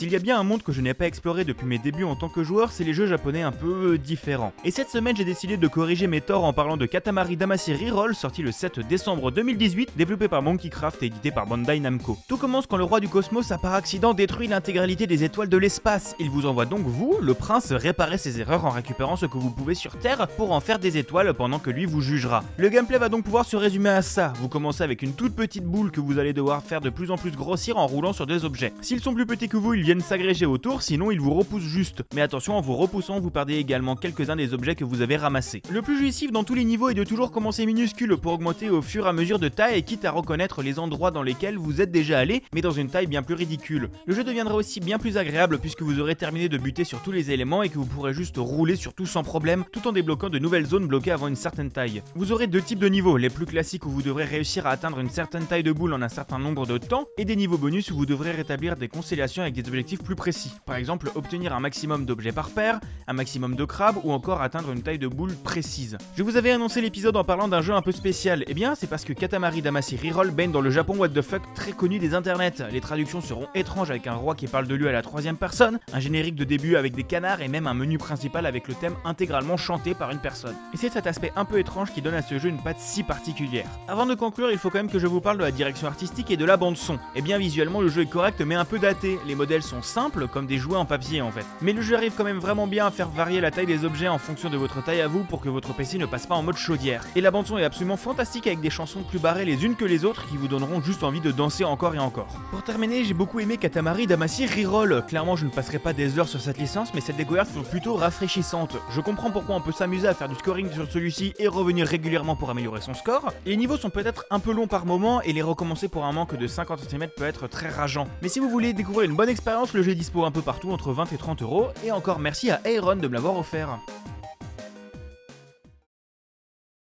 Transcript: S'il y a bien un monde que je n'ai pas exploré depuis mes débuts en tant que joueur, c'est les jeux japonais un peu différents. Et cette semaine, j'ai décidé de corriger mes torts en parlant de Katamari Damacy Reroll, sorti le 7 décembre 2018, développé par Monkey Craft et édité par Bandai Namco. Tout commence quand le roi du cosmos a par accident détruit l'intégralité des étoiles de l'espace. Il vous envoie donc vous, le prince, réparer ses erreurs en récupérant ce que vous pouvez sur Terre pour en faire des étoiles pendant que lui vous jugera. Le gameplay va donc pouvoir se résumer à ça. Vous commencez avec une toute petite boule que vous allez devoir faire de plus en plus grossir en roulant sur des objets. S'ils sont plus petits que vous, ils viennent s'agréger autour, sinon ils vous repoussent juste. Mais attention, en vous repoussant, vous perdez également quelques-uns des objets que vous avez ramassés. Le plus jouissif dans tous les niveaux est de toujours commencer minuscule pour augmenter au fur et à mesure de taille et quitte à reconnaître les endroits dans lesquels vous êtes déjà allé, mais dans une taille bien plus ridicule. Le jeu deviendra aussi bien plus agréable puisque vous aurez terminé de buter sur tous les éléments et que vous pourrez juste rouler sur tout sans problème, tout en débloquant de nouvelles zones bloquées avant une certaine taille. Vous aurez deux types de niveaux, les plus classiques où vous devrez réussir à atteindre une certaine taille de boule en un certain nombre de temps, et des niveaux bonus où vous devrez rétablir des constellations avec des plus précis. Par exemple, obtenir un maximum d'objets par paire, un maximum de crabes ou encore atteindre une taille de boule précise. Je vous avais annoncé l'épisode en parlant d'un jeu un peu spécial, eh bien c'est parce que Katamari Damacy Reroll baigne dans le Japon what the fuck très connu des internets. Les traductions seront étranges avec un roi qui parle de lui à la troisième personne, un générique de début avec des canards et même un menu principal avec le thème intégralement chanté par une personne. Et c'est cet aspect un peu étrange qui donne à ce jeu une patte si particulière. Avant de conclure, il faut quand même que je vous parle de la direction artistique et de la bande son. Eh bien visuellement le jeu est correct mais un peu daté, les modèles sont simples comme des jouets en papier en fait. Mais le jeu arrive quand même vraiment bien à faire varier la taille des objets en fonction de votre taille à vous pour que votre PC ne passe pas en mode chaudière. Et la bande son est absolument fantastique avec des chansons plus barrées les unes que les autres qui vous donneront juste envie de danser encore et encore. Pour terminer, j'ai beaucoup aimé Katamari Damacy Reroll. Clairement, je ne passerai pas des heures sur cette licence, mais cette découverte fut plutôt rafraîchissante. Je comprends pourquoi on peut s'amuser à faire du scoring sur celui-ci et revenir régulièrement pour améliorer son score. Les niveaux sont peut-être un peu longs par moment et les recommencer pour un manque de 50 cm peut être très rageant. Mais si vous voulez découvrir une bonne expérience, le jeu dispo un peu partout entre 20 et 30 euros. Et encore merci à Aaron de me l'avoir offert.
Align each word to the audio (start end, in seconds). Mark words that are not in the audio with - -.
S'il 0.00 0.10
y 0.10 0.16
a 0.16 0.18
bien 0.18 0.40
un 0.40 0.44
monde 0.44 0.62
que 0.62 0.72
je 0.72 0.80
n'ai 0.80 0.94
pas 0.94 1.06
exploré 1.06 1.44
depuis 1.44 1.66
mes 1.66 1.76
débuts 1.76 2.04
en 2.04 2.16
tant 2.16 2.30
que 2.30 2.42
joueur, 2.42 2.72
c'est 2.72 2.84
les 2.84 2.94
jeux 2.94 3.06
japonais 3.06 3.42
un 3.42 3.52
peu 3.52 3.98
différents. 3.98 4.54
Et 4.64 4.70
cette 4.70 4.88
semaine, 4.88 5.14
j'ai 5.14 5.26
décidé 5.26 5.58
de 5.58 5.68
corriger 5.68 6.06
mes 6.06 6.22
torts 6.22 6.44
en 6.44 6.54
parlant 6.54 6.78
de 6.78 6.86
Katamari 6.86 7.36
Damacy 7.36 7.74
Reroll, 7.74 8.14
sorti 8.14 8.40
le 8.40 8.50
7 8.50 8.80
décembre 8.80 9.30
2018, 9.30 9.90
développé 9.98 10.26
par 10.26 10.40
Monkey 10.40 10.70
Craft 10.70 11.02
et 11.02 11.06
édité 11.08 11.30
par 11.30 11.46
Bandai 11.46 11.80
Namco. 11.80 12.16
Tout 12.28 12.38
commence 12.38 12.66
quand 12.66 12.78
le 12.78 12.84
roi 12.84 13.00
du 13.00 13.08
cosmos 13.08 13.52
a 13.52 13.58
par 13.58 13.74
accident 13.74 14.14
détruit 14.14 14.48
l'intégralité 14.48 15.06
des 15.06 15.22
étoiles 15.22 15.50
de 15.50 15.58
l'espace. 15.58 16.16
Il 16.18 16.30
vous 16.30 16.46
envoie 16.46 16.64
donc 16.64 16.86
vous, 16.86 17.18
le 17.20 17.34
prince, 17.34 17.70
réparer 17.70 18.16
ses 18.16 18.40
erreurs 18.40 18.64
en 18.64 18.70
récupérant 18.70 19.16
ce 19.16 19.26
que 19.26 19.36
vous 19.36 19.50
pouvez 19.50 19.74
sur 19.74 19.98
Terre 19.98 20.28
pour 20.28 20.52
en 20.52 20.60
faire 20.60 20.78
des 20.78 20.96
étoiles 20.96 21.34
pendant 21.34 21.58
que 21.58 21.68
lui 21.68 21.84
vous 21.84 22.00
jugera. 22.00 22.42
Le 22.56 22.70
gameplay 22.70 22.96
va 22.96 23.10
donc 23.10 23.24
pouvoir 23.24 23.44
se 23.44 23.56
résumer 23.58 23.90
à 23.90 24.00
ça. 24.00 24.32
Vous 24.40 24.48
commencez 24.48 24.82
avec 24.82 25.02
une 25.02 25.12
toute 25.12 25.36
petite 25.36 25.66
boule 25.66 25.90
que 25.90 26.00
vous 26.00 26.18
allez 26.18 26.32
devoir 26.32 26.62
faire 26.62 26.80
de 26.80 26.88
plus 26.88 27.10
en 27.10 27.18
plus 27.18 27.32
grossir 27.32 27.76
en 27.76 27.86
roulant 27.86 28.14
sur 28.14 28.26
des 28.26 28.46
objets. 28.46 28.72
S'ils 28.80 29.00
sont 29.00 29.12
plus 29.12 29.26
petits 29.26 29.50
que 29.50 29.58
vous, 29.58 29.74
ils 29.74 29.89
viennent 29.90 30.00
s'agréger 30.00 30.46
autour, 30.46 30.82
sinon 30.82 31.10
ils 31.10 31.20
vous 31.20 31.34
repoussent 31.34 31.64
juste. 31.64 32.04
Mais 32.14 32.20
attention, 32.20 32.56
en 32.56 32.60
vous 32.60 32.76
repoussant, 32.76 33.18
vous 33.18 33.32
perdez 33.32 33.56
également 33.56 33.96
quelques-uns 33.96 34.36
des 34.36 34.54
objets 34.54 34.76
que 34.76 34.84
vous 34.84 35.00
avez 35.00 35.16
ramassés. 35.16 35.62
Le 35.68 35.82
plus 35.82 35.98
jouissif 35.98 36.30
dans 36.30 36.44
tous 36.44 36.54
les 36.54 36.62
niveaux 36.62 36.90
est 36.90 36.94
de 36.94 37.02
toujours 37.02 37.32
commencer 37.32 37.66
minuscule 37.66 38.16
pour 38.16 38.34
augmenter 38.34 38.70
au 38.70 38.82
fur 38.82 39.06
et 39.06 39.08
à 39.08 39.12
mesure 39.12 39.40
de 39.40 39.48
taille 39.48 39.76
et 39.76 39.82
quitte 39.82 40.04
à 40.04 40.12
reconnaître 40.12 40.62
les 40.62 40.78
endroits 40.78 41.10
dans 41.10 41.24
lesquels 41.24 41.58
vous 41.58 41.80
êtes 41.80 41.90
déjà 41.90 42.20
allé, 42.20 42.44
mais 42.54 42.60
dans 42.60 42.70
une 42.70 42.88
taille 42.88 43.08
bien 43.08 43.24
plus 43.24 43.34
ridicule. 43.34 43.90
Le 44.06 44.14
jeu 44.14 44.22
deviendra 44.22 44.54
aussi 44.54 44.78
bien 44.78 45.00
plus 45.00 45.16
agréable 45.16 45.58
puisque 45.58 45.82
vous 45.82 45.98
aurez 45.98 46.14
terminé 46.14 46.48
de 46.48 46.56
buter 46.56 46.84
sur 46.84 47.02
tous 47.02 47.10
les 47.10 47.32
éléments 47.32 47.64
et 47.64 47.68
que 47.68 47.78
vous 47.78 47.84
pourrez 47.84 48.14
juste 48.14 48.36
rouler 48.38 48.76
sur 48.76 48.94
tout 48.94 49.06
sans 49.06 49.24
problème, 49.24 49.64
tout 49.72 49.88
en 49.88 49.92
débloquant 49.92 50.28
de 50.28 50.38
nouvelles 50.38 50.66
zones 50.66 50.86
bloquées 50.86 51.10
avant 51.10 51.26
une 51.26 51.34
certaine 51.34 51.72
taille. 51.72 52.04
Vous 52.14 52.30
aurez 52.30 52.46
deux 52.46 52.62
types 52.62 52.78
de 52.78 52.88
niveaux, 52.88 53.16
les 53.16 53.28
plus 53.28 53.46
classiques 53.46 53.86
où 53.86 53.90
vous 53.90 54.02
devrez 54.02 54.22
réussir 54.24 54.68
à 54.68 54.70
atteindre 54.70 55.00
une 55.00 55.10
certaine 55.10 55.46
taille 55.46 55.64
de 55.64 55.72
boule 55.72 55.94
en 55.94 56.02
un 56.02 56.08
certain 56.08 56.38
nombre 56.38 56.64
de 56.64 56.78
temps, 56.78 57.06
et 57.18 57.24
des 57.24 57.34
niveaux 57.34 57.58
bonus 57.58 57.90
où 57.90 57.96
vous 57.96 58.06
devrez 58.06 58.30
rétablir 58.30 58.76
des 58.76 58.86
constellations 58.86 59.42
avec 59.42 59.54
des 59.54 59.62
plus 59.84 60.14
précis. 60.14 60.52
Par 60.66 60.76
exemple, 60.76 61.10
obtenir 61.14 61.54
un 61.54 61.60
maximum 61.60 62.04
d'objets 62.04 62.32
par 62.32 62.50
paire, 62.50 62.80
un 63.06 63.12
maximum 63.12 63.56
de 63.56 63.64
crabes 63.64 63.96
ou 64.04 64.12
encore 64.12 64.42
atteindre 64.42 64.70
une 64.70 64.82
taille 64.82 64.98
de 64.98 65.08
boule 65.08 65.34
précise. 65.34 65.98
Je 66.16 66.22
vous 66.22 66.36
avais 66.36 66.50
annoncé 66.50 66.80
l'épisode 66.80 67.16
en 67.16 67.24
parlant 67.24 67.48
d'un 67.48 67.60
jeu 67.60 67.74
un 67.74 67.82
peu 67.82 67.92
spécial, 67.92 68.44
eh 68.46 68.54
bien 68.54 68.74
c'est 68.74 68.86
parce 68.86 69.04
que 69.04 69.12
Katamari 69.12 69.62
Damacy 69.62 69.96
Reroll 69.96 70.30
baigne 70.30 70.52
dans 70.52 70.60
le 70.60 70.70
Japon 70.70 70.96
what 70.96 71.08
the 71.08 71.22
fuck 71.22 71.42
très 71.54 71.72
connu 71.72 71.98
des 71.98 72.14
internets. 72.14 72.62
Les 72.70 72.80
traductions 72.80 73.20
seront 73.20 73.48
étranges 73.54 73.90
avec 73.90 74.06
un 74.06 74.14
roi 74.14 74.34
qui 74.34 74.46
parle 74.46 74.66
de 74.66 74.74
lui 74.74 74.88
à 74.88 74.92
la 74.92 75.02
troisième 75.02 75.36
personne, 75.36 75.78
un 75.92 76.00
générique 76.00 76.36
de 76.36 76.44
début 76.44 76.76
avec 76.76 76.94
des 76.94 77.04
canards 77.04 77.42
et 77.42 77.48
même 77.48 77.66
un 77.66 77.74
menu 77.74 77.98
principal 77.98 78.46
avec 78.46 78.68
le 78.68 78.74
thème 78.74 78.94
intégralement 79.04 79.56
chanté 79.56 79.94
par 79.94 80.10
une 80.10 80.18
personne. 80.18 80.54
Et 80.74 80.76
c'est 80.76 80.90
cet 80.90 81.06
aspect 81.06 81.32
un 81.36 81.44
peu 81.44 81.58
étrange 81.58 81.92
qui 81.92 82.02
donne 82.02 82.14
à 82.14 82.22
ce 82.22 82.38
jeu 82.38 82.48
une 82.48 82.62
patte 82.62 82.78
si 82.78 83.02
particulière. 83.02 83.66
Avant 83.88 84.06
de 84.06 84.14
conclure, 84.14 84.50
il 84.50 84.58
faut 84.58 84.70
quand 84.70 84.78
même 84.78 84.90
que 84.90 84.98
je 84.98 85.06
vous 85.06 85.20
parle 85.20 85.38
de 85.38 85.44
la 85.44 85.50
direction 85.50 85.86
artistique 85.86 86.30
et 86.30 86.36
de 86.36 86.44
la 86.44 86.56
bande 86.56 86.76
son. 86.76 86.98
Eh 87.14 87.22
bien 87.22 87.38
visuellement 87.38 87.80
le 87.80 87.88
jeu 87.88 88.02
est 88.02 88.10
correct 88.10 88.40
mais 88.40 88.54
un 88.54 88.64
peu 88.64 88.78
daté, 88.78 89.18
les 89.26 89.34
modèles 89.34 89.59
sont 89.62 89.82
simples 89.82 90.28
comme 90.28 90.46
des 90.46 90.58
jouets 90.58 90.76
en 90.76 90.84
papier 90.84 91.22
en 91.22 91.30
fait. 91.30 91.46
Mais 91.60 91.72
le 91.72 91.82
jeu 91.82 91.96
arrive 91.96 92.12
quand 92.16 92.24
même 92.24 92.38
vraiment 92.38 92.66
bien 92.66 92.86
à 92.86 92.90
faire 92.90 93.08
varier 93.08 93.40
la 93.40 93.50
taille 93.50 93.66
des 93.66 93.84
objets 93.84 94.08
en 94.08 94.18
fonction 94.18 94.50
de 94.50 94.56
votre 94.56 94.82
taille 94.82 95.00
à 95.00 95.08
vous 95.08 95.24
pour 95.24 95.40
que 95.40 95.48
votre 95.48 95.74
PC 95.74 95.98
ne 95.98 96.06
passe 96.06 96.26
pas 96.26 96.34
en 96.34 96.42
mode 96.42 96.56
chaudière. 96.56 97.04
Et 97.16 97.20
la 97.20 97.30
bande 97.30 97.46
son 97.46 97.58
est 97.58 97.64
absolument 97.64 97.96
fantastique 97.96 98.46
avec 98.46 98.60
des 98.60 98.70
chansons 98.70 99.02
plus 99.02 99.18
barrées 99.18 99.44
les 99.44 99.64
unes 99.64 99.76
que 99.76 99.84
les 99.84 100.04
autres 100.04 100.26
qui 100.28 100.36
vous 100.36 100.48
donneront 100.48 100.82
juste 100.82 101.02
envie 101.02 101.20
de 101.20 101.30
danser 101.30 101.64
encore 101.64 101.94
et 101.94 101.98
encore. 101.98 102.28
Pour 102.50 102.62
terminer, 102.62 103.04
j'ai 103.04 103.14
beaucoup 103.14 103.40
aimé 103.40 103.56
Katamari 103.56 104.06
Damacy 104.06 104.46
Reroll. 104.46 105.04
Clairement, 105.08 105.36
je 105.36 105.44
ne 105.44 105.50
passerai 105.50 105.78
pas 105.78 105.92
des 105.92 106.18
heures 106.18 106.28
sur 106.28 106.40
cette 106.40 106.58
licence, 106.58 106.92
mais 106.94 107.00
cette 107.00 107.16
découverte 107.16 107.48
fut 107.48 107.60
plutôt 107.62 107.94
rafraîchissante. 107.94 108.76
Je 108.90 109.00
comprends 109.00 109.30
pourquoi 109.30 109.54
on 109.54 109.60
peut 109.60 109.72
s'amuser 109.72 110.08
à 110.08 110.14
faire 110.14 110.28
du 110.28 110.34
scoring 110.34 110.70
sur 110.72 110.90
celui-ci 110.90 111.34
et 111.38 111.48
revenir 111.48 111.86
régulièrement 111.86 112.36
pour 112.36 112.50
améliorer 112.50 112.80
son 112.80 112.94
score. 112.94 113.32
Les 113.46 113.56
niveaux 113.56 113.76
sont 113.76 113.90
peut-être 113.90 114.24
un 114.30 114.38
peu 114.38 114.52
longs 114.52 114.66
par 114.66 114.86
moment 114.86 115.22
et 115.22 115.32
les 115.32 115.42
recommencer 115.42 115.88
pour 115.88 116.04
un 116.04 116.12
manque 116.12 116.36
de 116.36 116.46
50 116.46 116.80
cm 116.80 117.08
peut 117.16 117.24
être 117.24 117.46
très 117.48 117.68
rageant. 117.68 118.06
Mais 118.22 118.28
si 118.28 118.38
vous 118.38 118.50
voulez 118.50 118.72
découvrir 118.72 119.08
une 119.08 119.16
bonne 119.16 119.28
expérience, 119.50 119.74
le 119.74 119.82
jeu 119.82 119.96
dispo 119.96 120.24
un 120.24 120.30
peu 120.30 120.42
partout 120.42 120.70
entre 120.70 120.92
20 120.92 121.12
et 121.12 121.16
30 121.16 121.42
euros. 121.42 121.70
Et 121.84 121.90
encore 121.90 122.20
merci 122.20 122.52
à 122.52 122.60
Aaron 122.64 122.94
de 122.94 123.08
me 123.08 123.14
l'avoir 123.14 123.36
offert. 123.36 123.80